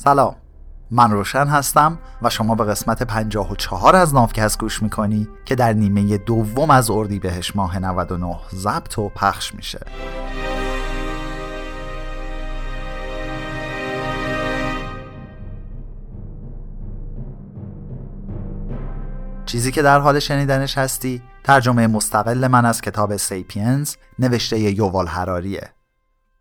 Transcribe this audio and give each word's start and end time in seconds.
سلام. 0.00 0.36
من 0.90 1.10
روشن 1.10 1.46
هستم 1.46 1.98
و 2.22 2.30
شما 2.30 2.54
به 2.54 2.64
قسمت 2.64 3.02
54 3.02 3.96
از 3.96 4.14
نافکست 4.14 4.58
گوش 4.58 4.82
می‌کنی 4.82 5.28
که 5.44 5.54
در 5.54 5.72
نیمه 5.72 6.18
دوم 6.18 6.70
از 6.70 6.90
اردیبهشت 6.90 7.56
ماه 7.56 7.78
99 7.78 8.36
ضبط 8.54 8.98
و 8.98 9.08
پخش 9.08 9.54
میشه. 9.54 9.80
چیزی 19.46 19.72
که 19.72 19.82
در 19.82 20.00
حال 20.00 20.18
شنیدنش 20.18 20.78
هستی 20.78 21.22
ترجمه 21.44 21.86
مستقل 21.86 22.46
من 22.46 22.64
از 22.64 22.80
کتاب 22.80 23.16
سیپینز 23.16 23.94
نوشته 24.18 24.58
یووال 24.58 25.06
هراریه 25.06 25.72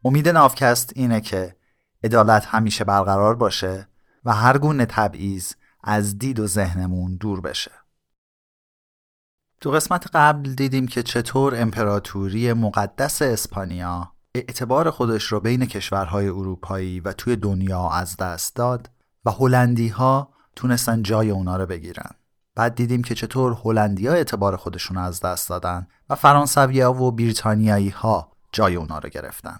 امید 0.05 0.29
نافکست 0.29 0.91
اینه 0.95 1.21
که 1.21 1.56
عدالت 2.03 2.45
همیشه 2.45 2.83
برقرار 2.83 3.35
باشه 3.35 3.87
و 4.25 4.33
هر 4.33 4.57
گونه 4.57 4.85
تبعیض 4.85 5.53
از 5.83 6.17
دید 6.17 6.39
و 6.39 6.47
ذهنمون 6.47 7.15
دور 7.15 7.41
بشه. 7.41 7.71
تو 9.61 9.71
قسمت 9.71 10.07
قبل 10.13 10.53
دیدیم 10.53 10.87
که 10.87 11.03
چطور 11.03 11.61
امپراتوری 11.61 12.53
مقدس 12.53 13.21
اسپانیا 13.21 14.11
اعتبار 14.35 14.91
خودش 14.91 15.23
رو 15.23 15.39
بین 15.39 15.65
کشورهای 15.65 16.27
اروپایی 16.27 16.99
و 16.99 17.13
توی 17.13 17.35
دنیا 17.35 17.89
از 17.89 18.17
دست 18.17 18.55
داد 18.55 18.89
و 19.25 19.31
هلندی 19.31 19.87
ها 19.87 20.33
تونستن 20.55 21.03
جای 21.03 21.29
اونا 21.29 21.57
رو 21.57 21.65
بگیرن. 21.65 22.11
بعد 22.55 22.75
دیدیم 22.75 23.03
که 23.03 23.15
چطور 23.15 23.57
هلندی 23.63 24.07
ها 24.07 24.13
اعتبار 24.13 24.55
خودشون 24.55 24.97
از 24.97 25.19
دست 25.19 25.49
دادن 25.49 25.87
و 26.09 26.15
فرانسوی 26.15 26.81
ها 26.81 26.93
و 26.93 27.11
بریتانیایی 27.11 27.89
ها 27.89 28.31
جای 28.51 28.75
اونا 28.75 28.99
رو 28.99 29.09
گرفتن. 29.09 29.59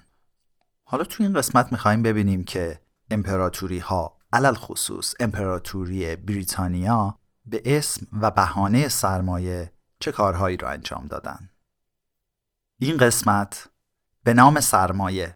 حالا 0.90 1.04
تو 1.04 1.24
این 1.24 1.34
قسمت 1.34 1.72
می‌خوایم 1.72 2.04
ببینیم 2.04 2.44
که 2.44 2.82
امپراتوری 3.12 3.80
ها 3.80 4.18
علل 4.34 4.54
خصوص 4.54 5.14
امپراتوری 5.20 6.16
بریتانیا 6.16 7.20
به 7.46 7.62
اسم 7.66 8.08
و 8.22 8.32
بهانه 8.32 8.88
سرمایه 8.88 9.72
چه 10.00 10.12
کارهایی 10.12 10.58
را 10.58 10.70
انجام 10.70 11.08
دادن. 11.08 11.50
این 12.80 12.98
قسمت 12.98 13.70
به 14.24 14.34
نام 14.34 14.60
سرمایه. 14.60 15.36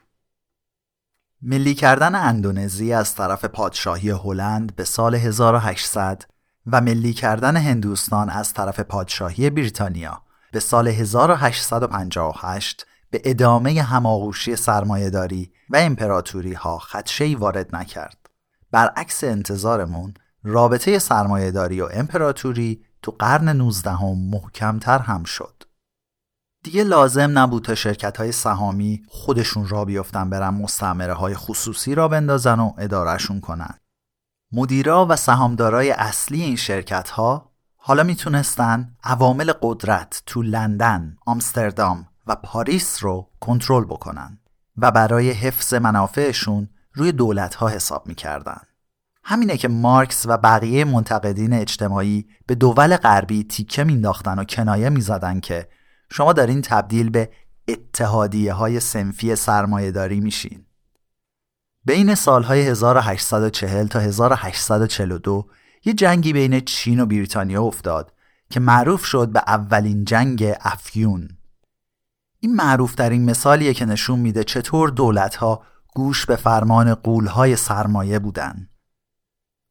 ملی 1.41 1.73
کردن 1.73 2.15
اندونزی 2.15 2.93
از 2.93 3.15
طرف 3.15 3.45
پادشاهی 3.45 4.09
هلند 4.09 4.75
به 4.75 4.83
سال 4.83 5.15
1800 5.15 6.25
و 6.67 6.81
ملی 6.81 7.13
کردن 7.13 7.57
هندوستان 7.57 8.29
از 8.29 8.53
طرف 8.53 8.79
پادشاهی 8.79 9.49
بریتانیا 9.49 10.21
به 10.51 10.59
سال 10.59 10.87
1858 10.87 12.85
به 13.11 13.21
ادامه 13.25 13.81
هماغوشی 13.81 14.55
سرمایهداری 14.55 15.51
و 15.69 15.77
امپراتوری 15.77 16.53
ها 16.53 16.77
خدشه‌ای 16.77 17.35
وارد 17.35 17.75
نکرد. 17.75 18.29
برعکس 18.71 19.23
انتظارمون 19.23 20.13
رابطه 20.43 20.99
سرمایهداری 20.99 21.81
و 21.81 21.89
امپراتوری 21.93 22.85
تو 23.01 23.11
قرن 23.19 23.49
19 23.49 23.91
هم 23.91 24.29
محکمتر 24.29 24.99
هم 24.99 25.23
شد. 25.23 25.63
دیگه 26.63 26.83
لازم 26.83 27.39
نبود 27.39 27.63
تا 27.63 27.75
شرکت 27.75 28.17
های 28.17 28.31
سهامی 28.31 29.03
خودشون 29.07 29.67
را 29.67 29.85
بیفتن 29.85 30.29
برن 30.29 30.49
مستعمره 30.49 31.13
های 31.13 31.35
خصوصی 31.35 31.95
را 31.95 32.07
بندازن 32.07 32.59
و 32.59 32.73
ادارهشون 32.77 33.39
کنن. 33.39 33.77
مدیرا 34.51 35.05
و 35.09 35.15
سهامدارای 35.15 35.91
اصلی 35.91 36.41
این 36.41 36.55
شرکت 36.55 37.09
ها 37.09 37.51
حالا 37.75 38.03
می‌تونستن 38.03 38.95
عوامل 39.03 39.53
قدرت 39.61 40.23
تو 40.25 40.41
لندن، 40.41 41.17
آمستردام 41.25 42.07
و 42.27 42.35
پاریس 42.35 43.03
رو 43.03 43.29
کنترل 43.39 43.85
بکنن 43.85 44.39
و 44.77 44.91
برای 44.91 45.31
حفظ 45.31 45.73
منافعشون 45.73 46.69
روی 46.93 47.11
دولت 47.11 47.55
ها 47.55 47.67
حساب 47.67 48.07
می‌کردن. 48.07 48.61
همینه 49.23 49.57
که 49.57 49.67
مارکس 49.67 50.25
و 50.25 50.37
بقیه 50.37 50.85
منتقدین 50.85 51.53
اجتماعی 51.53 52.25
به 52.47 52.55
دول 52.55 52.97
غربی 52.97 53.43
تیکه 53.43 53.83
مینداختن 53.83 54.39
و 54.39 54.43
کنایه 54.43 54.89
می‌زدن 54.89 55.39
که 55.39 55.67
شما 56.11 56.33
دارین 56.33 56.61
تبدیل 56.61 57.09
به 57.09 57.31
اتحادیه 57.67 58.53
های 58.53 58.79
سنفی 58.79 59.35
سرمایهداری 59.35 60.19
میشین. 60.19 60.65
بین 61.85 62.15
سالهای 62.15 62.61
1840 62.61 63.87
تا 63.87 63.99
1842 63.99 65.47
یه 65.85 65.93
جنگی 65.93 66.33
بین 66.33 66.59
چین 66.59 66.99
و 66.99 67.05
بریتانیا 67.05 67.63
افتاد 67.63 68.13
که 68.49 68.59
معروف 68.59 69.05
شد 69.05 69.29
به 69.29 69.43
اولین 69.47 70.05
جنگ 70.05 70.53
افیون 70.61 71.29
این 72.43 72.55
معروف 72.55 72.95
در 72.95 73.09
این 73.09 73.25
مثالیه 73.25 73.73
که 73.73 73.85
نشون 73.85 74.19
میده 74.19 74.43
چطور 74.43 74.89
دولت 74.89 75.35
ها 75.35 75.63
گوش 75.95 76.25
به 76.25 76.35
فرمان 76.35 76.93
قولهای 76.95 77.55
سرمایه 77.55 78.19
بودن. 78.19 78.69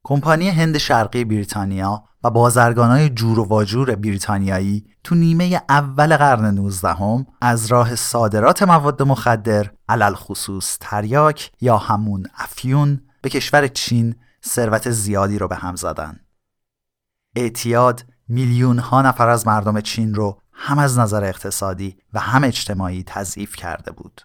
کمپانی 0.05 0.49
هند 0.49 0.79
شرقی 0.79 1.25
بریتانیا 1.25 2.05
و 2.25 2.31
بازرگانای 2.31 3.09
جور 3.09 3.39
و 3.39 3.45
واجور 3.45 3.95
بریتانیایی 3.95 4.87
تو 5.05 5.15
نیمه 5.15 5.63
اول 5.69 6.17
قرن 6.17 6.45
19 6.45 6.89
هم 6.89 7.27
از 7.41 7.67
راه 7.67 7.97
صادرات 7.97 8.63
مواد 8.63 9.03
مخدر 9.03 9.71
علل 9.89 10.15
خصوص 10.15 10.77
تریاک 10.81 11.53
یا 11.61 11.77
همون 11.77 12.27
افیون 12.35 13.01
به 13.23 13.31
کشور 13.31 13.69
چین 13.69 14.15
ثروت 14.47 14.91
زیادی 14.91 15.39
رو 15.39 15.49
به 15.49 15.57
هم 15.57 15.77
زدن. 15.77 16.21
اعتیاد 17.37 18.05
میلیون 18.29 18.79
ها 18.79 19.03
نفر 19.03 19.29
از 19.29 19.47
مردم 19.47 19.81
چین 19.81 20.15
رو 20.15 20.41
هم 20.63 20.79
از 20.79 20.99
نظر 20.99 21.25
اقتصادی 21.25 21.99
و 22.13 22.21
هم 22.21 22.45
اجتماعی 22.45 23.05
تضعیف 23.07 23.57
کرده 23.57 23.91
بود. 23.93 24.21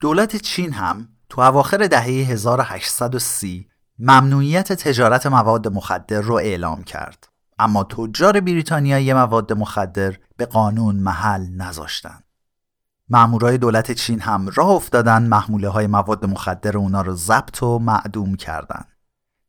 دولت 0.00 0.36
چین 0.36 0.72
هم 0.72 1.08
تو 1.28 1.40
اواخر 1.40 1.86
دهه 1.86 2.04
1830 2.04 3.68
ممنوعیت 3.98 4.72
تجارت 4.72 5.26
مواد 5.26 5.68
مخدر 5.68 6.20
رو 6.20 6.34
اعلام 6.34 6.84
کرد. 6.84 7.28
اما 7.58 7.84
تجار 7.84 8.40
بریتانیایی 8.40 9.12
مواد 9.12 9.52
مخدر 9.52 10.16
به 10.36 10.46
قانون 10.46 10.96
محل 10.96 11.46
نذاشتن 11.48 12.22
مامورای 13.08 13.58
دولت 13.58 13.92
چین 13.92 14.20
هم 14.20 14.48
راه 14.54 14.68
افتادن 14.68 15.22
محموله 15.22 15.68
های 15.68 15.86
مواد 15.86 16.26
مخدر 16.26 16.78
اونا 16.78 17.02
رو 17.02 17.14
ضبط 17.14 17.62
و 17.62 17.78
معدوم 17.78 18.34
کردن. 18.34 18.84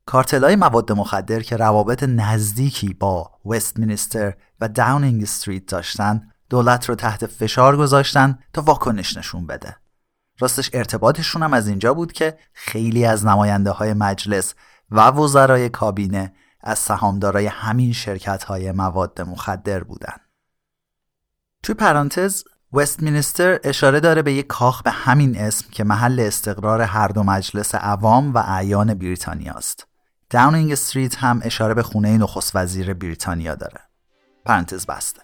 کارتل 0.05 0.43
های 0.43 0.55
مواد 0.55 0.91
مخدر 0.91 1.39
که 1.39 1.57
روابط 1.57 2.03
نزدیکی 2.03 2.93
با 2.93 3.31
وست 3.45 3.79
مینستر 3.79 4.33
و 4.59 4.67
داونینگ 4.67 5.23
استریت 5.23 5.65
داشتن 5.65 6.29
دولت 6.49 6.89
رو 6.89 6.95
تحت 6.95 7.25
فشار 7.25 7.77
گذاشتن 7.77 8.39
تا 8.53 8.61
واکنش 8.61 9.17
نشون 9.17 9.47
بده 9.47 9.75
راستش 10.39 10.69
ارتباطشون 10.73 11.43
هم 11.43 11.53
از 11.53 11.67
اینجا 11.67 11.93
بود 11.93 12.11
که 12.11 12.37
خیلی 12.53 13.05
از 13.05 13.25
نماینده 13.25 13.71
های 13.71 13.93
مجلس 13.93 14.53
و 14.91 15.11
وزرای 15.11 15.69
کابینه 15.69 16.33
از 16.61 16.79
سهامدارای 16.79 17.45
همین 17.45 17.93
شرکت 17.93 18.43
های 18.43 18.71
مواد 18.71 19.21
مخدر 19.21 19.83
بودن. 19.83 20.15
توی 21.63 21.75
پرانتز 21.75 22.43
وست 22.73 23.03
مینستر 23.03 23.59
اشاره 23.63 23.99
داره 23.99 24.21
به 24.21 24.33
یک 24.33 24.47
کاخ 24.47 24.81
به 24.81 24.91
همین 24.91 25.37
اسم 25.37 25.65
که 25.71 25.83
محل 25.83 26.19
استقرار 26.19 26.81
هر 26.81 27.07
دو 27.07 27.23
مجلس 27.23 27.75
عوام 27.75 28.33
و 28.33 28.37
اعیان 28.37 28.93
بریتانیا 28.93 29.53
است. 29.53 29.92
داونینگ 30.33 30.71
استریت 30.71 31.15
هم 31.15 31.41
اشاره 31.43 31.73
به 31.73 31.83
خونه 31.83 32.17
نخست 32.17 32.55
وزیر 32.55 32.93
بریتانیا 32.93 33.55
داره. 33.55 33.79
پرانتز 34.45 34.85
بسته. 34.85 35.21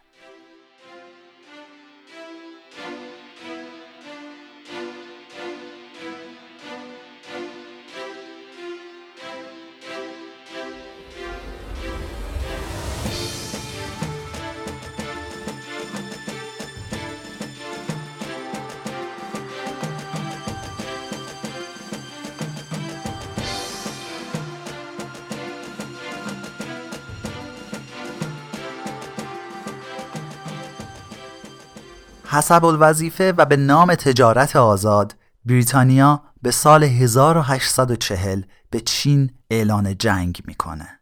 حسب 32.31 32.65
الوظیفه 32.65 33.33
و 33.37 33.45
به 33.45 33.57
نام 33.57 33.95
تجارت 33.95 34.55
آزاد 34.55 35.15
بریتانیا 35.45 36.23
به 36.41 36.51
سال 36.51 36.83
1840 36.83 38.41
به 38.69 38.79
چین 38.79 39.31
اعلان 39.49 39.97
جنگ 39.97 40.41
می‌کنه. 40.45 40.99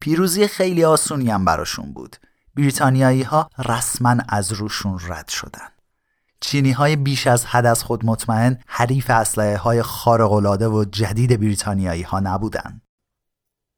پیروزی 0.00 0.48
خیلی 0.48 0.84
آسونی 0.84 1.30
هم 1.30 1.44
براشون 1.44 1.92
بود. 1.92 2.16
بریتانیایی 2.56 3.22
ها 3.22 3.50
رسما 3.58 4.16
از 4.28 4.52
روشون 4.52 5.00
رد 5.08 5.28
شدن. 5.28 5.68
چینی 6.40 6.72
های 6.72 6.96
بیش 6.96 7.26
از 7.26 7.46
حد 7.46 7.66
از 7.66 7.82
خود 7.82 8.06
مطمئن 8.06 8.58
حریف 8.66 9.10
اسلحه 9.10 9.56
های 9.56 9.82
خارق 9.82 10.32
و 10.32 10.84
جدید 10.84 11.40
بریتانیایی 11.40 12.02
ها 12.02 12.20
نبودن. 12.20 12.81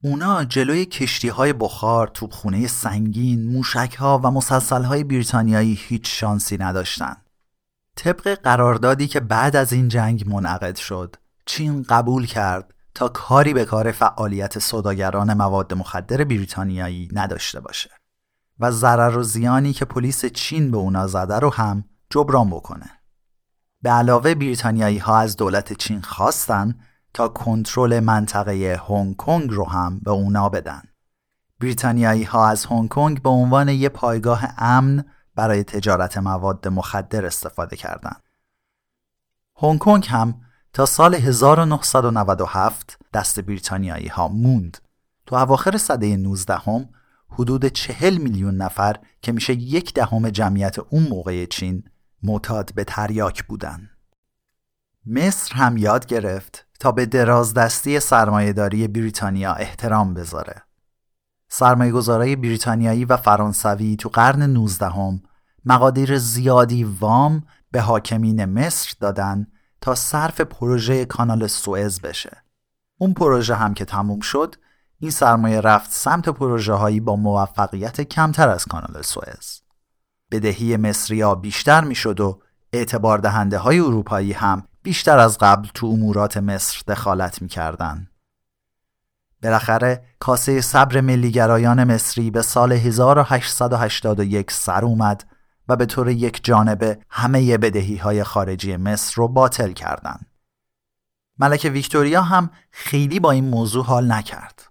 اونا 0.04 0.44
جلوی 0.44 0.86
کشتی 0.86 1.28
های 1.28 1.52
بخار، 1.52 2.06
توپخونه 2.06 2.66
سنگین، 2.66 3.46
موشک 3.46 3.94
ها 3.94 4.20
و 4.24 4.30
مسلسل 4.30 4.82
های 4.82 5.04
بریتانیایی 5.04 5.74
هیچ 5.74 6.20
شانسی 6.20 6.58
نداشتن. 6.58 7.16
طبق 7.96 8.38
قراردادی 8.42 9.06
که 9.06 9.20
بعد 9.20 9.56
از 9.56 9.72
این 9.72 9.88
جنگ 9.88 10.28
منعقد 10.28 10.76
شد، 10.76 11.16
چین 11.46 11.82
قبول 11.82 12.26
کرد 12.26 12.74
تا 12.94 13.08
کاری 13.08 13.54
به 13.54 13.64
کار 13.64 13.92
فعالیت 13.92 14.58
سوداگران 14.58 15.34
مواد 15.34 15.74
مخدر 15.74 16.24
بریتانیایی 16.24 17.08
نداشته 17.12 17.60
باشه 17.60 17.90
و 18.60 18.70
ضرر 18.70 19.18
و 19.18 19.22
زیانی 19.22 19.72
که 19.72 19.84
پلیس 19.84 20.24
چین 20.24 20.70
به 20.70 20.76
اونا 20.76 21.06
زده 21.06 21.38
رو 21.38 21.54
هم 21.54 21.84
جبران 22.10 22.50
بکنه. 22.50 22.90
به 23.82 23.90
علاوه 23.90 24.34
بریتانیایی 24.34 24.98
ها 24.98 25.18
از 25.18 25.36
دولت 25.36 25.72
چین 25.72 26.02
خواستن 26.02 26.74
تا 27.14 27.28
کنترل 27.28 28.00
منطقه 28.00 28.80
هنگ 28.88 29.16
کنگ 29.16 29.50
رو 29.50 29.68
هم 29.68 30.00
به 30.02 30.10
اونا 30.10 30.48
بدن. 30.48 30.82
بریتانیایی 31.60 32.22
ها 32.22 32.48
از 32.48 32.66
هنگ 32.66 32.88
کنگ 32.88 33.22
به 33.22 33.28
عنوان 33.28 33.68
یک 33.68 33.88
پایگاه 33.88 34.44
امن 34.58 35.04
برای 35.34 35.64
تجارت 35.64 36.18
مواد 36.18 36.68
مخدر 36.68 37.26
استفاده 37.26 37.76
کردند. 37.76 38.22
هنگ 39.56 39.78
کنگ 39.78 40.06
هم 40.08 40.40
تا 40.72 40.86
سال 40.86 41.14
1997 41.14 42.98
دست 43.12 43.40
بریتانیایی 43.40 44.08
ها 44.08 44.28
موند. 44.28 44.78
تو 45.26 45.36
اواخر 45.36 45.76
سده 45.76 46.16
19 46.16 46.54
هم 46.54 46.88
حدود 47.28 47.66
40 47.66 48.18
میلیون 48.18 48.56
نفر 48.56 48.96
که 49.22 49.32
میشه 49.32 49.52
یک 49.52 49.94
دهم 49.94 50.30
جمعیت 50.30 50.78
اون 50.78 51.02
موقع 51.02 51.46
چین 51.46 51.84
معتاد 52.22 52.74
به 52.74 52.84
تریاک 52.84 53.44
بودن. 53.44 53.90
مصر 55.06 55.54
هم 55.54 55.76
یاد 55.76 56.06
گرفت 56.06 56.63
تا 56.80 56.92
به 56.92 57.06
درازدستی 57.06 58.00
سرمایهداری 58.00 58.88
بریتانیا 58.88 59.52
احترام 59.52 60.14
بذاره. 60.14 60.62
سرمایه 61.48 61.92
گذارای 61.92 62.36
بریتانیایی 62.36 63.04
و 63.04 63.16
فرانسوی 63.16 63.96
تو 63.96 64.08
قرن 64.08 64.42
19 64.42 64.86
هم 64.86 65.20
مقادیر 65.64 66.18
زیادی 66.18 66.84
وام 66.84 67.42
به 67.70 67.80
حاکمین 67.80 68.44
مصر 68.44 68.94
دادن 69.00 69.46
تا 69.80 69.94
صرف 69.94 70.40
پروژه 70.40 71.04
کانال 71.04 71.46
سوئز 71.46 72.00
بشه. 72.00 72.44
اون 72.98 73.14
پروژه 73.14 73.54
هم 73.54 73.74
که 73.74 73.84
تموم 73.84 74.20
شد 74.20 74.54
این 74.98 75.10
سرمایه 75.10 75.60
رفت 75.60 75.92
سمت 75.92 76.28
پروژه 76.28 76.72
هایی 76.72 77.00
با 77.00 77.16
موفقیت 77.16 78.00
کمتر 78.00 78.48
از 78.48 78.64
کانال 78.64 79.02
سوئز. 79.02 79.60
بدهی 80.30 80.76
مصریا 80.76 81.34
بیشتر 81.34 81.84
می‌شد 81.84 82.20
و 82.20 82.40
اعتبار 82.72 83.18
دهنده 83.18 83.58
های 83.58 83.80
اروپایی 83.80 84.32
هم 84.32 84.68
بیشتر 84.84 85.18
از 85.18 85.38
قبل 85.38 85.68
تو 85.74 85.86
امورات 85.86 86.36
مصر 86.36 86.82
دخالت 86.88 87.42
می‌کردن. 87.42 88.08
بالاخره 89.42 90.04
کاسه 90.18 90.60
صبر 90.60 91.00
ملیگرایان 91.00 91.84
مصری 91.84 92.30
به 92.30 92.42
سال 92.42 92.72
1881 92.72 94.50
سر 94.50 94.84
اومد 94.84 95.24
و 95.68 95.76
به 95.76 95.86
طور 95.86 96.08
یک 96.08 96.44
جانبه 96.44 96.98
همه 97.10 97.58
بدهی 97.58 97.96
های 97.96 98.24
خارجی 98.24 98.76
مصر 98.76 99.14
رو 99.16 99.28
باطل 99.28 99.72
کردند. 99.72 100.26
ملکه 101.38 101.70
ویکتوریا 101.70 102.22
هم 102.22 102.50
خیلی 102.70 103.20
با 103.20 103.30
این 103.30 103.44
موضوع 103.44 103.84
حال 103.84 104.12
نکرد. 104.12 104.62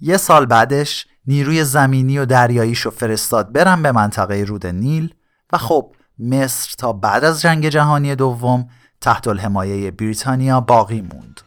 یه 0.00 0.16
سال 0.16 0.46
بعدش 0.46 1.06
نیروی 1.26 1.64
زمینی 1.64 2.18
و 2.18 2.24
دریاییش 2.24 2.80
رو 2.80 2.90
فرستاد 2.90 3.52
برن 3.52 3.82
به 3.82 3.92
منطقه 3.92 4.44
رود 4.44 4.66
نیل 4.66 5.14
و 5.52 5.58
خب 5.58 5.94
مصر 6.18 6.74
تا 6.78 6.92
بعد 6.92 7.24
از 7.24 7.40
جنگ 7.40 7.68
جهانی 7.68 8.14
دوم 8.14 8.68
تحت 9.00 9.28
الحمایه 9.28 9.90
بریتانیا 9.90 10.60
باقی 10.60 11.00
موند. 11.00 11.40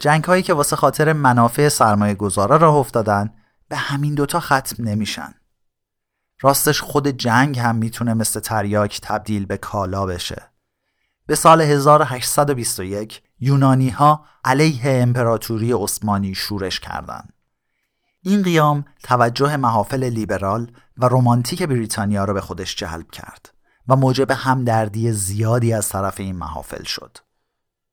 جنگ 0.00 0.24
هایی 0.24 0.42
که 0.42 0.54
واسه 0.54 0.76
خاطر 0.76 1.12
منافع 1.12 1.68
سرمایه 1.68 2.14
گذارا 2.14 2.56
راه 2.56 2.74
افتادن 2.74 3.34
به 3.68 3.76
همین 3.76 4.14
دوتا 4.14 4.40
ختم 4.40 4.84
نمیشن. 4.84 5.34
راستش 6.40 6.80
خود 6.80 7.08
جنگ 7.08 7.58
هم 7.58 7.76
می‌تونه 7.76 8.14
مثل 8.14 8.40
تریاک 8.40 9.00
تبدیل 9.02 9.46
به 9.46 9.56
کالا 9.56 10.06
بشه. 10.06 10.42
به 11.26 11.34
سال 11.34 11.60
1821 11.60 13.22
یونانی 13.40 13.88
ها 13.88 14.24
علیه 14.44 14.82
امپراتوری 14.84 15.72
عثمانی 15.72 16.34
شورش 16.34 16.80
کردند. 16.80 17.32
این 18.22 18.42
قیام 18.42 18.84
توجه 19.02 19.56
محافل 19.56 20.04
لیبرال 20.04 20.72
و 20.96 21.08
رومانتیک 21.08 21.62
بریتانیا 21.62 22.24
را 22.24 22.34
به 22.34 22.40
خودش 22.40 22.76
جلب 22.76 23.10
کرد 23.10 23.54
و 23.88 23.96
موجب 23.96 24.30
همدردی 24.30 25.12
زیادی 25.12 25.72
از 25.72 25.88
طرف 25.88 26.20
این 26.20 26.36
محافل 26.36 26.82
شد. 26.82 27.18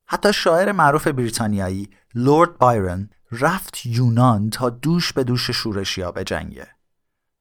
حتی 0.08 0.34
شاعر 0.34 0.72
معروف 0.72 1.08
بریتانیایی 1.08 1.90
لورد 2.16 2.58
بایرن 2.58 3.10
رفت 3.32 3.86
یونان 3.86 4.50
تا 4.50 4.70
دوش 4.70 5.14
به 5.14 5.24
دوش 5.24 5.52
شورشیا 5.52 6.12
جنگه. 6.12 6.68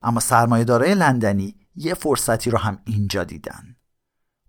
اما 0.02 0.20
سرمایه‌دارای 0.20 0.94
لندنی 0.94 1.56
یه 1.74 1.94
فرصتی 1.94 2.50
رو 2.50 2.58
هم 2.58 2.78
اینجا 2.84 3.24
دیدن. 3.24 3.76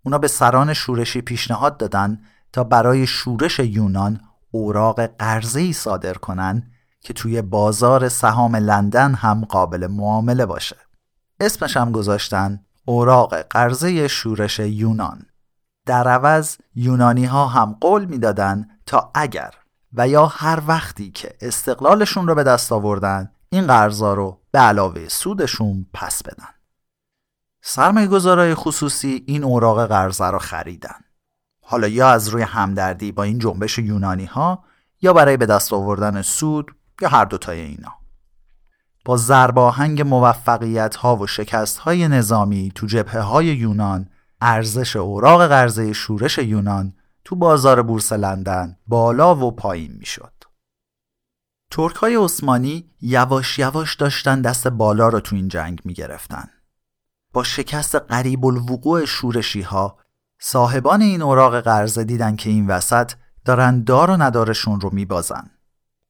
اونا 0.02 0.18
به 0.18 0.28
سران 0.28 0.74
شورشی 0.74 1.20
پیشنهاد 1.20 1.76
دادن 1.76 2.20
تا 2.52 2.64
برای 2.64 3.06
شورش 3.06 3.58
یونان 3.58 4.20
اوراق 4.50 5.06
قرضه‌ای 5.06 5.72
صادر 5.72 6.14
کنن 6.14 6.70
که 7.00 7.12
توی 7.12 7.42
بازار 7.42 8.08
سهام 8.08 8.56
لندن 8.56 9.14
هم 9.14 9.44
قابل 9.44 9.86
معامله 9.86 10.46
باشه. 10.46 10.76
اسمش 11.40 11.76
هم 11.76 11.92
گذاشتن 11.92 12.64
اوراق 12.84 13.42
قرضه 13.42 14.08
شورش 14.08 14.58
یونان. 14.58 15.26
در 15.88 16.08
عوض 16.08 16.56
یونانی 16.74 17.24
ها 17.24 17.46
هم 17.46 17.76
قول 17.80 18.04
می‌دادند 18.04 18.70
تا 18.86 19.10
اگر 19.14 19.54
و 19.92 20.08
یا 20.08 20.26
هر 20.26 20.62
وقتی 20.66 21.10
که 21.10 21.36
استقلالشون 21.40 22.28
رو 22.28 22.34
به 22.34 22.42
دست 22.42 22.72
آوردن 22.72 23.30
این 23.50 23.66
قرضا 23.66 24.14
رو 24.14 24.40
به 24.50 24.58
علاوه 24.58 25.08
سودشون 25.08 25.86
پس 25.94 26.22
بدن. 26.22 26.48
سرمایه 27.62 28.06
گذارای 28.06 28.54
خصوصی 28.54 29.24
این 29.26 29.44
اوراق 29.44 29.86
قرضه 29.86 30.24
رو 30.24 30.38
خریدن. 30.38 31.00
حالا 31.64 31.88
یا 31.88 32.08
از 32.10 32.28
روی 32.28 32.42
همدردی 32.42 33.12
با 33.12 33.22
این 33.22 33.38
جنبش 33.38 33.78
یونانی 33.78 34.24
ها 34.24 34.64
یا 35.02 35.12
برای 35.12 35.36
به 35.36 35.46
دست 35.46 35.72
آوردن 35.72 36.22
سود 36.22 36.74
یا 37.00 37.08
هر 37.08 37.24
دوتای 37.24 37.60
اینا. 37.60 37.94
با 39.04 39.16
زرباهنگ 39.16 40.02
موفقیت 40.02 40.96
ها 40.96 41.16
و 41.16 41.26
شکست 41.26 41.78
های 41.78 42.08
نظامی 42.08 42.72
تو 42.74 42.86
جبهه 42.86 43.20
های 43.20 43.46
یونان 43.46 44.08
ارزش 44.40 44.96
اوراق 44.96 45.46
قرضه 45.46 45.92
شورش 45.92 46.38
یونان 46.38 46.94
تو 47.24 47.36
بازار 47.36 47.82
بورس 47.82 48.12
لندن 48.12 48.76
بالا 48.86 49.36
و 49.36 49.50
پایین 49.50 49.92
می‌شد. 49.98 50.32
ترک 51.70 51.96
های 51.96 52.16
عثمانی 52.16 52.90
یواش 53.00 53.58
یواش 53.58 53.94
داشتن 53.94 54.40
دست 54.40 54.68
بالا 54.68 55.08
رو 55.08 55.20
تو 55.20 55.36
این 55.36 55.48
جنگ 55.48 55.80
می 55.84 55.94
گرفتن. 55.94 56.48
با 57.32 57.44
شکست 57.44 57.94
قریب 57.94 58.46
الوقوع 58.46 59.04
شورشی 59.04 59.62
ها 59.62 59.98
صاحبان 60.40 61.02
این 61.02 61.22
اوراق 61.22 61.60
قرضه 61.60 62.04
دیدن 62.04 62.36
که 62.36 62.50
این 62.50 62.66
وسط 62.66 63.12
دارن 63.44 63.82
دار 63.82 64.10
و 64.10 64.16
ندارشون 64.16 64.80
رو 64.80 64.90
میبازن. 64.92 65.50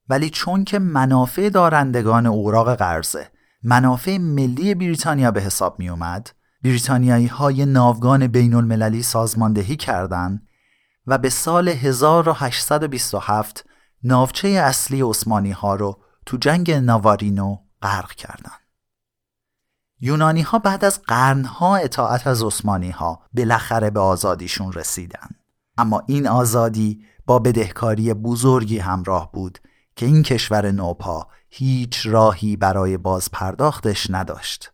ولی 0.08 0.30
چون 0.30 0.64
که 0.64 0.78
منافع 0.78 1.48
دارندگان 1.48 2.26
اوراق 2.26 2.74
قرضه 2.74 3.30
منافع 3.62 4.18
ملی 4.18 4.74
بریتانیا 4.74 5.30
به 5.30 5.40
حساب 5.40 5.78
می 5.78 5.88
اومد 5.88 6.30
بریتانیایی 6.62 7.26
های 7.26 7.66
ناوگان 7.66 8.26
بین 8.26 8.54
المللی 8.54 9.02
سازماندهی 9.02 9.76
کردند 9.76 10.48
و 11.06 11.18
به 11.18 11.30
سال 11.30 11.68
1827 11.68 13.64
ناوچه 14.02 14.48
اصلی 14.48 15.02
عثمانی 15.02 15.50
ها 15.50 15.74
رو 15.74 15.98
تو 16.26 16.36
جنگ 16.36 16.70
ناوارینو 16.70 17.58
غرق 17.82 18.12
کردند. 18.12 18.60
یونانی 20.00 20.42
ها 20.42 20.58
بعد 20.58 20.84
از 20.84 21.02
قرنها 21.02 21.76
اطاعت 21.76 22.26
از 22.26 22.42
عثمانی 22.42 22.90
ها 22.90 23.22
بالاخره 23.34 23.90
به 23.90 24.00
آزادیشون 24.00 24.72
رسیدن. 24.72 25.28
اما 25.78 26.02
این 26.06 26.28
آزادی 26.28 27.04
با 27.26 27.38
بدهکاری 27.38 28.14
بزرگی 28.14 28.78
همراه 28.78 29.32
بود 29.32 29.58
که 29.96 30.06
این 30.06 30.22
کشور 30.22 30.70
نوپا 30.70 31.26
هیچ 31.50 32.06
راهی 32.06 32.56
برای 32.56 32.96
باز 32.96 33.30
پرداختش 33.30 34.06
نداشت. 34.10 34.72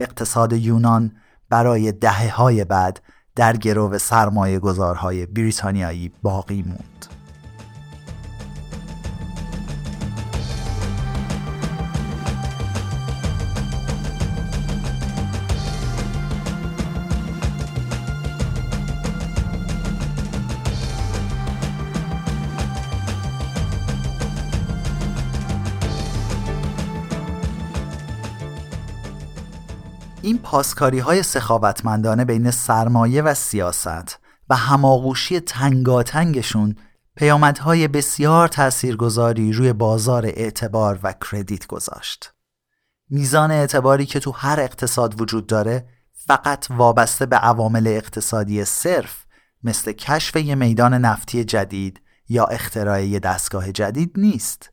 اقتصاد 0.00 0.52
یونان 0.52 1.12
برای 1.48 1.92
دهه 1.92 2.34
های 2.34 2.64
بعد 2.64 3.00
در 3.36 3.56
گرو 3.56 3.98
سرمایه 3.98 4.58
گذارهای 4.58 5.26
بریتانیایی 5.26 6.12
باقی 6.22 6.62
موند. 6.62 7.17
این 30.28 30.38
پاسکاری 30.38 30.98
های 30.98 31.22
سخاوتمندانه 31.22 32.24
بین 32.24 32.50
سرمایه 32.50 33.22
و 33.22 33.34
سیاست 33.34 34.18
و 34.50 34.56
هماغوشی 34.56 35.40
تنگاتنگشون 35.40 36.76
پیامدهای 37.16 37.88
بسیار 37.88 38.48
تاثیرگذاری 38.48 39.52
روی 39.52 39.72
بازار 39.72 40.26
اعتبار 40.26 41.00
و 41.02 41.14
کردیت 41.30 41.66
گذاشت. 41.66 42.32
میزان 43.10 43.50
اعتباری 43.50 44.06
که 44.06 44.20
تو 44.20 44.30
هر 44.30 44.60
اقتصاد 44.60 45.20
وجود 45.20 45.46
داره 45.46 45.88
فقط 46.26 46.66
وابسته 46.70 47.26
به 47.26 47.36
عوامل 47.36 47.86
اقتصادی 47.86 48.64
صرف 48.64 49.24
مثل 49.62 49.92
کشف 49.92 50.36
یه 50.36 50.54
میدان 50.54 50.94
نفتی 50.94 51.44
جدید 51.44 52.00
یا 52.28 52.44
اختراع 52.44 53.04
یه 53.04 53.18
دستگاه 53.18 53.72
جدید 53.72 54.12
نیست. 54.16 54.72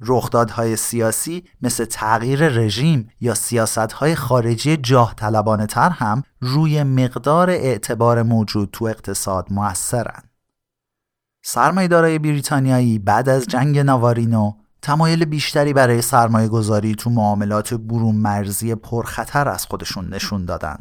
رخدادهای 0.00 0.76
سیاسی 0.76 1.44
مثل 1.62 1.84
تغییر 1.84 2.48
رژیم 2.48 3.10
یا 3.20 3.34
سیاستهای 3.34 4.14
خارجی 4.14 4.76
جاه 4.76 5.14
طلبانه 5.14 5.66
تر 5.66 5.90
هم 5.90 6.22
روی 6.40 6.82
مقدار 6.82 7.50
اعتبار 7.50 8.22
موجود 8.22 8.68
تو 8.72 8.84
اقتصاد 8.84 9.46
موثرن. 9.50 10.22
سرمایه‌دارای 11.42 12.18
بریتانیایی 12.18 12.98
بعد 12.98 13.28
از 13.28 13.46
جنگ 13.46 13.78
ناوارینو 13.78 14.52
تمایل 14.82 15.24
بیشتری 15.24 15.72
برای 15.72 16.02
سرمایه 16.02 16.48
گذاری 16.48 16.94
تو 16.94 17.10
معاملات 17.10 17.74
برون 17.74 18.16
مرزی 18.16 18.74
پرخطر 18.74 19.48
از 19.48 19.66
خودشون 19.66 20.08
نشون 20.08 20.44
دادن. 20.44 20.78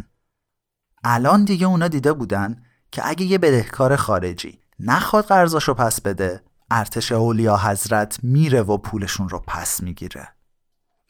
الان 1.04 1.44
دیگه 1.46 1.68
اونا 1.68 1.88
دیده 1.88 2.14
بودن 2.14 2.62
که 2.92 3.02
اگه 3.08 3.26
یه 3.26 3.38
بدهکار 3.38 3.96
خارجی 3.96 4.60
نخواد 4.80 5.26
قرضاشو 5.26 5.74
پس 5.74 6.02
بده 6.02 6.42
ارتش 6.72 7.12
اولیا 7.12 7.58
حضرت 7.58 8.20
میره 8.24 8.62
و 8.62 8.78
پولشون 8.78 9.30
رو 9.30 9.44
پس 9.48 9.84
می‌گیره. 9.84 10.28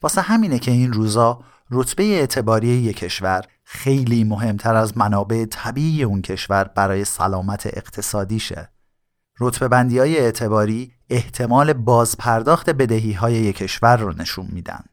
واسه 0.02 0.20
همینه 0.20 0.58
که 0.58 0.70
این 0.70 0.92
روزا 0.92 1.40
رتبه 1.70 2.02
اعتباری 2.02 2.68
یک 2.68 2.96
کشور 2.96 3.44
خیلی 3.64 4.24
مهمتر 4.24 4.74
از 4.74 4.98
منابع 4.98 5.44
طبیعی 5.44 6.02
اون 6.02 6.22
کشور 6.22 6.64
برای 6.64 7.04
سلامت 7.04 7.66
اقتصادیشه. 7.66 8.70
رتبه 9.40 9.68
بندی 9.68 9.98
های 9.98 10.18
اعتباری 10.18 10.92
احتمال 11.10 11.72
بازپرداخت 11.72 12.70
بدهی 12.70 13.12
های 13.12 13.34
یک 13.34 13.56
کشور 13.56 13.96
رو 13.96 14.12
نشون 14.12 14.46
میدن. 14.52 14.84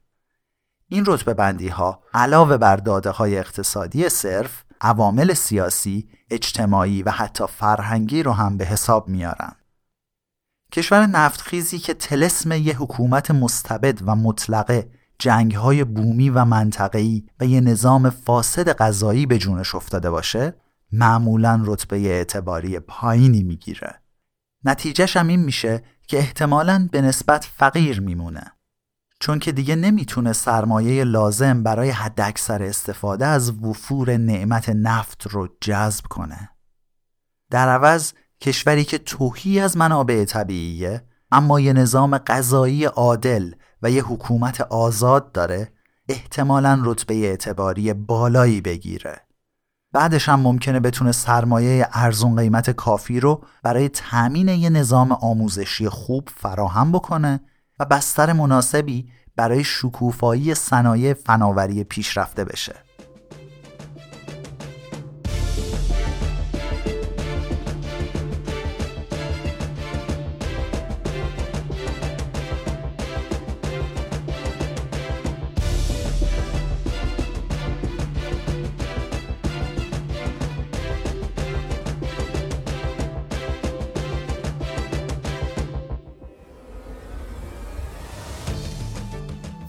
این 0.90 1.04
رتبه 1.08 1.34
بندی 1.34 1.68
ها 1.68 2.04
علاوه 2.14 2.58
بر 2.58 2.76
داده 2.76 3.10
های 3.10 3.38
اقتصادی 3.38 4.10
صرف 4.10 4.64
عوامل 4.82 5.34
سیاسی، 5.34 6.10
اجتماعی 6.30 7.04
و 7.04 7.12
حتی 7.12 7.44
فرهنگی 7.48 8.24
رو 8.24 8.32
هم 8.32 8.58
به 8.58 8.66
حساب 8.66 9.08
میارن. 9.08 9.56
کشور 10.72 11.06
نفتخیزی 11.06 11.80
که 11.80 11.94
تلسم 11.94 12.52
یه 12.52 12.78
حکومت 12.78 13.32
مستبد 13.32 14.00
و 14.06 14.16
مطلقه 14.16 14.90
جنگ 15.20 15.56
های 15.56 15.84
بومی 15.84 16.30
و 16.30 16.46
منطقه‌ای 16.46 17.24
و 17.40 17.46
یه 17.46 17.62
نظام 17.62 18.10
فاسد 18.10 18.78
غذایی 18.78 19.26
به 19.26 19.38
جونش 19.38 19.76
افتاده 19.76 20.10
باشه 20.10 20.54
معمولا 20.92 21.62
رتبه 21.66 21.98
اعتباری 21.98 22.80
پایینی 22.80 23.44
می‌گیره. 23.44 24.02
نتیجهش 24.64 25.18
هم 25.18 25.28
این 25.28 25.40
میشه 25.40 25.84
که 26.08 26.18
احتمالاً 26.18 26.90
به 26.92 27.02
نسبت 27.02 27.46
فقیر 27.58 28.02
میمونه. 28.02 28.52
چون 29.20 29.40
که 29.40 29.52
دیگه 29.52 29.76
نمی‌تونه 29.76 30.34
سرمایه 30.34 31.04
لازم 31.04 31.64
برای 31.64 31.90
حداکثر 31.90 32.64
استفاده 32.64 33.26
از 33.26 33.52
وفور 33.52 34.18
نعمت 34.18 34.70
نفت 34.70 35.28
رو 35.28 35.48
جذب 35.62 36.06
کنه. 36.06 36.50
در 37.50 37.70
عوض 37.70 38.14
کشوری 38.42 38.84
که 38.84 38.98
توهی 38.98 39.60
از 39.60 39.78
منابع 39.78 40.26
طبیعیه 40.26 41.04
اما 41.32 41.60
یه 41.60 41.74
نظام 41.74 42.18
غذایی 42.18 42.86
عادل 42.86 43.52
و 43.82 43.92
یه 43.92 44.04
حکومت 44.04 44.62
آزاد 44.62 45.32
داره 45.32 45.72
احتمالا 46.10 46.82
رتبه 46.84 47.16
اعتباری 47.16 47.94
بالایی 47.94 48.62
بگیره. 48.62 49.22
بعدش 49.94 50.30
هم 50.30 50.40
ممکنه 50.40 50.80
بتونه 50.80 51.12
سرمایه 51.12 51.88
ارزون 51.94 52.36
قیمت 52.36 52.70
کافی 52.70 53.20
رو 53.20 53.44
برای 53.64 53.90
تأمین 53.90 54.48
یه 54.48 54.70
نظام 54.70 55.12
آموزشی 55.12 55.90
خوب 55.90 56.30
فراهم 56.36 56.92
بکنه 56.92 57.40
و 57.80 57.86
بستر 57.86 58.34
مناسبی 58.34 59.10
برای 59.36 59.64
شکوفایی 59.64 60.56
صنایع 60.56 61.14
فناوری 61.14 61.84
پیشرفته 61.84 62.46
بشه. 62.46 62.87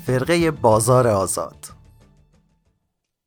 فرقه 0.08 0.50
بازار 0.50 1.08
آزاد 1.08 1.66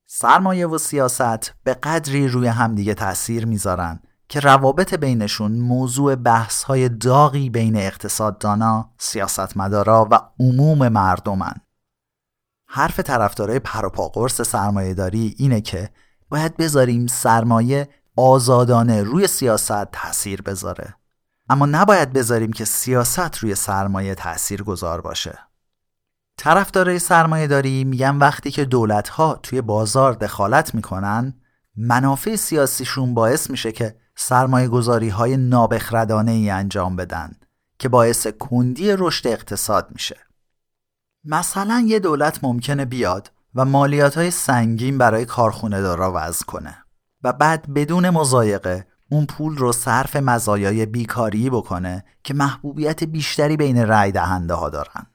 سرمایه 0.05 0.67
و 0.67 0.77
سیاست 0.77 1.53
به 1.63 1.73
قدری 1.73 2.27
روی 2.27 2.47
همدیگه 2.47 2.93
تأثیر 2.93 3.45
می‌ذارن 3.45 3.99
که 4.29 4.39
روابط 4.39 4.93
بینشون 4.93 5.51
موضوع 5.51 6.15
بحث 6.15 6.63
های 6.63 6.89
داغی 6.89 7.49
بین 7.49 7.75
اقتصاددانا، 7.75 8.89
سیاستمدارا 8.97 10.07
و 10.11 10.19
عموم 10.39 10.87
مردمن. 10.87 11.53
حرف 12.67 12.99
طرفدارای 12.99 13.59
پروپاقرص 13.59 14.41
سرمایه 14.41 14.93
داری 14.93 15.35
اینه 15.37 15.61
که 15.61 15.89
باید 16.29 16.57
بذاریم 16.57 17.07
سرمایه 17.07 17.89
آزادانه 18.15 19.03
روی 19.03 19.27
سیاست 19.27 19.91
تأثیر 19.91 20.41
بذاره. 20.41 20.95
اما 21.49 21.65
نباید 21.65 22.13
بذاریم 22.13 22.51
که 22.51 22.65
سیاست 22.65 23.37
روی 23.37 23.55
سرمایه 23.55 24.15
تأثیر 24.15 24.63
گذار 24.63 25.01
باشه. 25.01 25.50
طرفدارای 26.41 26.99
سرمایه 26.99 27.47
داری 27.47 27.83
میگن 27.83 28.17
وقتی 28.17 28.51
که 28.51 28.65
دولت 28.65 29.09
ها 29.09 29.39
توی 29.43 29.61
بازار 29.61 30.13
دخالت 30.13 30.75
می‌کنن 30.75 31.33
منافع 31.75 32.35
سیاسیشون 32.35 33.13
باعث 33.13 33.49
میشه 33.49 33.71
که 33.71 33.95
سرمایه 34.15 34.67
گذاری 34.67 35.09
های 35.09 35.37
نابخردانه 35.37 36.31
ای 36.31 36.49
انجام 36.49 36.95
بدن 36.95 37.31
که 37.79 37.89
باعث 37.89 38.27
کندی 38.27 38.91
رشد 38.91 39.27
اقتصاد 39.27 39.87
میشه. 39.91 40.17
مثلا 41.23 41.83
یه 41.87 41.99
دولت 41.99 42.43
ممکنه 42.43 42.85
بیاد 42.85 43.31
و 43.55 43.65
مالیات 43.65 44.17
های 44.17 44.31
سنگین 44.31 44.97
برای 44.97 45.25
کارخونه 45.25 45.81
دارا 45.81 46.11
وضع 46.15 46.45
کنه 46.45 46.77
و 47.23 47.33
بعد 47.33 47.73
بدون 47.73 48.09
مزایقه 48.09 48.87
اون 49.11 49.25
پول 49.25 49.57
رو 49.57 49.71
صرف 49.71 50.15
مزایای 50.15 50.85
بیکاری 50.85 51.49
بکنه 51.49 52.05
که 52.23 52.33
محبوبیت 52.33 53.03
بیشتری 53.03 53.57
بین 53.57 53.87
رای 53.87 54.11
دهنده 54.11 54.53
ها 54.53 54.69
دارن. 54.69 55.10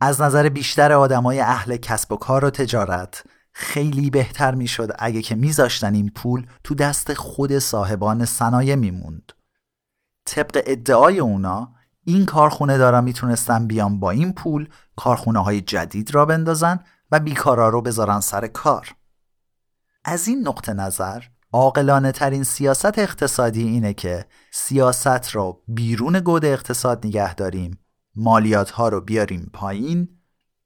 از 0.00 0.20
نظر 0.20 0.48
بیشتر 0.48 0.92
آدمای 0.92 1.40
اهل 1.40 1.76
کسب 1.76 2.12
و 2.12 2.16
کار 2.16 2.44
و 2.44 2.50
تجارت 2.50 3.24
خیلی 3.52 4.10
بهتر 4.10 4.54
می‌شد 4.54 4.90
اگه 4.98 5.22
که 5.22 5.34
میذاشتن 5.34 5.94
این 5.94 6.10
پول 6.10 6.46
تو 6.64 6.74
دست 6.74 7.14
خود 7.14 7.58
صاحبان 7.58 8.24
صنایع 8.24 8.74
میموند. 8.74 9.32
طبق 10.26 10.62
ادعای 10.66 11.18
اونا 11.18 11.74
این 12.04 12.26
کارخونه 12.26 12.78
دارا 12.78 13.00
می‌تونستن 13.00 13.66
بیان 13.66 14.00
با 14.00 14.10
این 14.10 14.32
پول 14.32 14.68
کارخونه 14.96 15.38
های 15.38 15.60
جدید 15.60 16.14
را 16.14 16.26
بندازن 16.26 16.78
و 17.10 17.20
بیکارا 17.20 17.68
رو 17.68 17.82
بذارن 17.82 18.20
سر 18.20 18.46
کار. 18.46 18.94
از 20.04 20.28
این 20.28 20.48
نقطه 20.48 20.72
نظر 20.72 21.22
عاقلانه 21.52 22.12
ترین 22.12 22.42
سیاست 22.42 22.98
اقتصادی 22.98 23.62
اینه 23.62 23.94
که 23.94 24.24
سیاست 24.52 25.34
را 25.34 25.62
بیرون 25.68 26.20
گود 26.20 26.44
اقتصاد 26.44 27.06
نگه 27.06 27.34
داریم 27.34 27.78
مالیات 28.20 28.70
ها 28.70 28.88
رو 28.88 29.00
بیاریم 29.00 29.50
پایین 29.52 30.08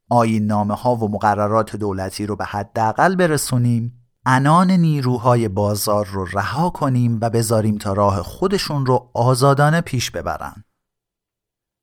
آین 0.08 0.46
نامه 0.46 0.74
ها 0.74 0.96
و 0.96 1.10
مقررات 1.10 1.76
دولتی 1.76 2.26
رو 2.26 2.36
به 2.36 2.44
حداقل 2.44 3.16
برسونیم 3.16 4.04
انان 4.26 4.70
نیروهای 4.70 5.48
بازار 5.48 6.06
رو 6.06 6.24
رها 6.24 6.70
کنیم 6.70 7.18
و 7.20 7.30
بذاریم 7.30 7.78
تا 7.78 7.92
راه 7.92 8.22
خودشون 8.22 8.86
رو 8.86 9.10
آزادانه 9.14 9.80
پیش 9.80 10.10
ببرن. 10.10 10.64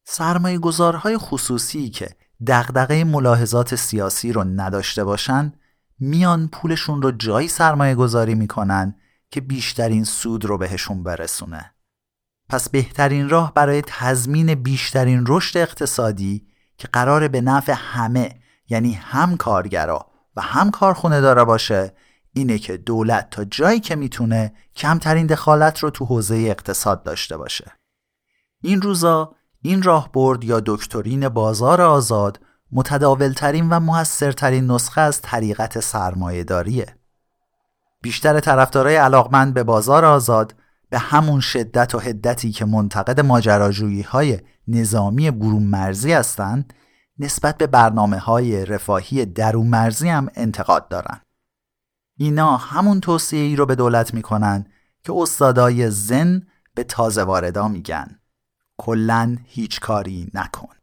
سرمایه 0.05 0.57
گذارهای 0.57 1.17
خصوصی 1.17 1.89
که 1.89 2.15
دغدغه 2.47 3.03
ملاحظات 3.03 3.75
سیاسی 3.75 4.33
رو 4.33 4.43
نداشته 4.43 5.03
باشن 5.03 5.53
میان 5.99 6.47
پولشون 6.47 7.01
رو 7.01 7.11
جایی 7.11 7.47
سرمایه 7.47 7.95
گذاری 7.95 8.35
می‌کنن 8.35 8.95
که 9.31 9.41
بیشترین 9.41 10.03
سود 10.03 10.45
رو 10.45 10.57
بهشون 10.57 11.03
برسونه. 11.03 11.73
پس 12.51 12.69
بهترین 12.69 13.29
راه 13.29 13.53
برای 13.53 13.83
تضمین 13.87 14.55
بیشترین 14.55 15.23
رشد 15.27 15.57
اقتصادی 15.57 16.47
که 16.77 16.87
قرار 16.87 17.27
به 17.27 17.41
نفع 17.41 17.73
همه 17.77 18.39
یعنی 18.69 18.93
هم 18.93 19.37
کارگرا 19.37 20.05
و 20.35 20.41
هم 20.41 20.71
کارخونه 20.71 21.21
داره 21.21 21.43
باشه 21.43 21.93
اینه 22.33 22.57
که 22.57 22.77
دولت 22.77 23.29
تا 23.29 23.43
جایی 23.43 23.79
که 23.79 23.95
می‌تونه 23.95 24.53
کمترین 24.75 25.27
دخالت 25.27 25.79
رو 25.79 25.89
تو 25.89 26.05
حوزه 26.05 26.35
اقتصاد 26.35 27.03
داشته 27.03 27.37
باشه 27.37 27.71
این 28.63 28.81
روزا 28.81 29.35
این 29.61 29.83
راهبرد 29.83 30.43
یا 30.43 30.61
دکترین 30.65 31.29
بازار 31.29 31.81
آزاد 31.81 32.39
متداولترین 32.71 33.69
و 33.69 33.79
موثرترین 33.79 34.71
نسخه 34.71 35.01
از 35.01 35.21
طریقت 35.21 35.79
سرمایهداریه. 35.79 36.95
بیشتر 38.01 38.39
طرفدارای 38.39 38.95
علاقمند 38.95 39.53
به 39.53 39.63
بازار 39.63 40.05
آزاد 40.05 40.55
به 40.91 40.99
همون 40.99 41.39
شدت 41.39 41.95
و 41.95 41.99
هدتی 41.99 42.51
که 42.51 42.65
منتقد 42.65 43.19
ماجراجویی 43.19 44.01
های 44.01 44.39
نظامی 44.67 45.31
برون 45.31 45.63
مرزی 45.63 46.13
هستند 46.13 46.73
نسبت 47.19 47.57
به 47.57 47.67
برنامه 47.67 48.17
های 48.17 48.65
رفاهی 48.65 49.25
درون 49.25 49.67
مرزی 49.67 50.09
هم 50.09 50.29
انتقاد 50.35 50.87
دارن. 50.87 51.21
اینا 52.17 52.57
همون 52.57 52.99
توصیه 52.99 53.39
ای 53.39 53.55
رو 53.55 53.65
به 53.65 53.75
دولت 53.75 54.13
می‌کنن 54.13 54.65
که 55.03 55.13
استادای 55.13 55.89
زن 55.89 56.47
به 56.75 56.83
تازه 56.83 57.23
واردا 57.23 57.67
میگن 57.67 58.19
کلا 58.77 59.37
هیچ 59.45 59.79
کاری 59.79 60.31
نکن. 60.33 60.75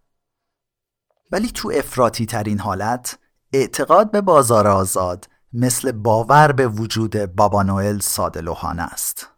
ولی 1.32 1.50
تو 1.50 1.72
افراتی 1.74 2.26
ترین 2.26 2.58
حالت 2.58 3.18
اعتقاد 3.52 4.10
به 4.10 4.20
بازار 4.20 4.66
آزاد 4.66 5.28
مثل 5.52 5.92
باور 5.92 6.52
به 6.52 6.68
وجود 6.68 7.34
بابا 7.34 7.62
نوئل 7.62 7.98
ساده 7.98 8.66
است. 8.84 9.37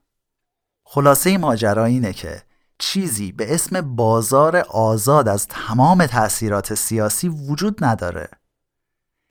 خلاصه 0.92 1.38
ماجرا 1.38 1.84
اینه 1.84 2.12
که 2.12 2.42
چیزی 2.78 3.32
به 3.32 3.54
اسم 3.54 3.80
بازار 3.80 4.56
آزاد 4.56 5.28
از 5.28 5.46
تمام 5.48 6.06
تأثیرات 6.06 6.74
سیاسی 6.74 7.28
وجود 7.28 7.84
نداره. 7.84 8.28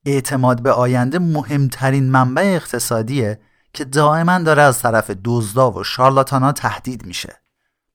اعتماد 0.06 0.62
به 0.62 0.72
آینده 0.72 1.20
مهمترین 1.20 2.12
منبع 2.12 2.42
اقتصادیه 2.42 3.39
که 3.74 3.86
دائما 3.86 4.39
داره 4.39 4.62
از 4.62 4.80
طرف 4.80 5.12
دزدا 5.24 5.72
و 5.72 5.84
شارلاتانا 5.84 6.51
تهدید 6.51 7.06
میشه. 7.06 7.42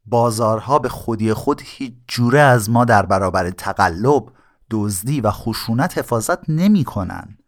بازارها 0.06 0.78
به 0.78 0.88
خودی 0.88 1.32
خود 1.32 1.62
هیچ 1.64 1.94
جوره 2.08 2.40
از 2.40 2.70
ما 2.70 2.84
در 2.84 3.06
برابر 3.06 3.50
تقلب، 3.50 4.24
دزدی 4.70 5.20
و 5.20 5.30
خشونت 5.30 5.98
حفاظت 5.98 6.50
نمی‌کنن. 6.50 7.38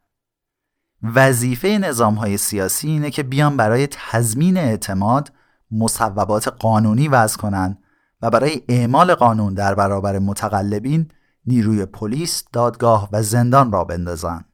وظیفه 1.02 1.68
نظام 1.68 2.14
های 2.14 2.36
سیاسی 2.36 2.88
اینه 2.88 3.10
که 3.10 3.22
بیان 3.22 3.56
برای 3.56 3.88
تضمین 3.90 4.56
اعتماد 4.56 5.32
مصوبات 5.70 6.48
قانونی 6.48 7.08
وضع 7.08 7.36
کنند 7.36 7.78
و 8.22 8.30
برای 8.30 8.62
اعمال 8.68 9.14
قانون 9.14 9.54
در 9.54 9.74
برابر 9.74 10.18
متقلبین 10.18 11.08
نیروی 11.46 11.86
پلیس، 11.86 12.44
دادگاه 12.52 13.08
و 13.12 13.22
زندان 13.22 13.72
را 13.72 13.84
بندازن. 13.84 14.44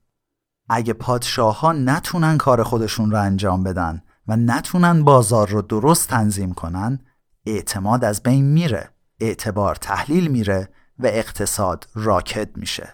اگه 0.69 0.93
پادشاه 0.93 1.73
نتونن 1.73 2.39
کار 2.39 2.63
خودشون 2.63 3.11
رو 3.11 3.21
انجام 3.21 3.63
بدن 3.63 4.03
و 4.29 4.37
نتونن 4.37 5.05
بازار 5.05 5.49
رو 5.49 5.63
درست 5.63 6.09
تنظیم 6.09 6.55
کنن 6.55 6.99
اعتماد 7.47 8.05
از 8.05 8.23
بین 8.23 8.45
میره 8.45 8.91
اعتبار 9.21 9.75
تحلیل 9.75 10.29
میره 10.31 10.69
و 10.99 11.07
اقتصاد 11.07 11.87
راکت 11.95 12.49
میشه 12.57 12.89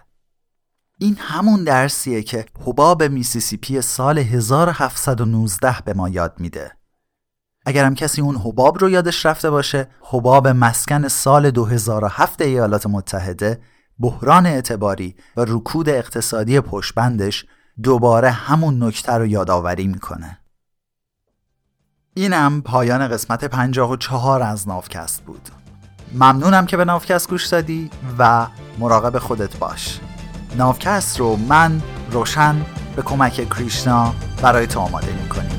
این 0.99 1.15
همون 1.19 1.63
درسیه 1.63 2.23
که 2.23 2.45
حباب 2.65 3.03
میسیسیپی 3.03 3.81
سال 3.81 4.17
1719 4.17 5.75
به 5.85 5.93
ما 5.93 6.09
یاد 6.09 6.35
میده 6.39 6.78
اگرم 7.65 7.95
کسی 7.95 8.21
اون 8.21 8.35
حباب 8.35 8.79
رو 8.79 8.89
یادش 8.89 9.25
رفته 9.25 9.49
باشه 9.49 9.87
حباب 10.01 10.47
مسکن 10.47 11.07
سال 11.07 11.51
2007 11.51 12.41
ایالات 12.41 12.87
متحده 12.87 13.61
بحران 13.99 14.45
اعتباری 14.45 15.15
و 15.37 15.45
رکود 15.47 15.89
اقتصادی 15.89 16.59
پشبندش 16.59 17.45
دوباره 17.83 18.29
همون 18.29 18.83
نکته 18.83 19.13
رو 19.13 19.25
یادآوری 19.25 19.87
می‌کنه. 19.87 20.39
اینم 22.13 22.61
پایان 22.61 23.07
قسمت 23.07 23.45
54 23.45 24.41
از 24.41 24.67
نافکست 24.67 25.23
بود. 25.23 25.49
ممنونم 26.13 26.65
که 26.65 26.77
به 26.77 26.85
نافکست 26.85 27.29
گوش 27.29 27.47
دادی 27.47 27.89
و 28.19 28.47
مراقب 28.79 29.19
خودت 29.19 29.57
باش. 29.57 29.99
نافکست 30.57 31.19
رو 31.19 31.35
من 31.35 31.81
روشن 32.11 32.65
به 32.95 33.01
کمک 33.01 33.49
کریشنا 33.49 34.13
برای 34.41 34.67
تو 34.67 34.79
آماده 34.79 35.13
می‌کنیم. 35.23 35.58